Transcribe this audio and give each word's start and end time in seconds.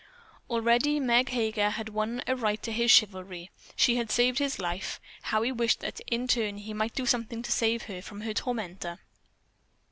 Already 0.49 0.99
Meg 0.99 1.29
Heger 1.29 1.69
had 1.69 1.89
won 1.89 2.23
a 2.25 2.35
right 2.35 2.59
to 2.63 2.71
his 2.71 2.89
chivalry. 2.89 3.51
She 3.75 3.97
had 3.97 4.09
saved 4.09 4.39
his 4.39 4.57
life. 4.57 4.99
How 5.21 5.43
he 5.43 5.51
wished 5.51 5.81
that 5.81 5.99
in 6.07 6.27
turn 6.27 6.57
he 6.57 6.73
might 6.73 6.95
do 6.95 7.05
something 7.05 7.43
to 7.43 7.51
save 7.51 7.83
her 7.83 8.01
from 8.01 8.21
her 8.21 8.33
tormentor. 8.33 8.97